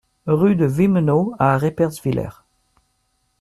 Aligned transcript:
Rue 0.25 0.55
de 0.55 0.65
Wimmenau 0.65 1.35
à 1.37 1.55
Reipertswiller 1.59 2.29